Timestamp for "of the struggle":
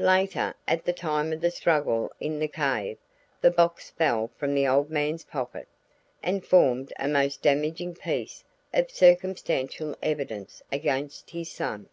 1.30-2.10